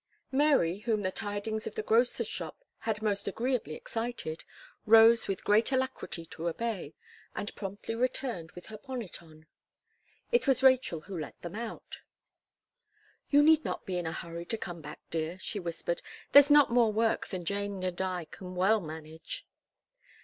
'"Mary, 0.31 0.79
whom 0.79 1.03
the 1.03 1.11
tidings 1.11 1.67
of 1.67 1.75
the 1.75 1.83
grocer's 1.83 2.25
shop 2.25 2.63
had 2.79 3.03
most 3.03 3.27
agreeably 3.27 3.75
excited, 3.75 4.43
rose 4.87 5.27
with 5.27 5.43
great 5.43 5.71
alacrity 5.71 6.25
to 6.25 6.49
obey, 6.49 6.95
and 7.35 7.53
promptly 7.53 7.93
returned, 7.93 8.49
with 8.53 8.65
her 8.65 8.79
bonnet 8.79 9.21
on. 9.21 9.45
It 10.31 10.47
was 10.47 10.63
Rachel 10.63 11.01
who 11.01 11.15
let 11.19 11.39
them 11.41 11.53
out. 11.53 11.99
"You 13.29 13.43
need 13.43 13.63
not 13.63 13.85
be 13.85 13.99
in 13.99 14.07
a 14.07 14.11
hurry 14.11 14.45
to 14.45 14.57
come 14.57 14.81
back, 14.81 15.01
dear," 15.11 15.37
she 15.37 15.59
whispered; 15.59 16.01
"there's 16.31 16.49
not 16.49 16.71
more 16.71 16.91
work 16.91 17.27
than 17.27 17.45
Jane 17.45 17.83
and 17.83 18.01
I 18.01 18.25
can 18.25 18.55
well 18.55 18.79
manage." 18.81 19.45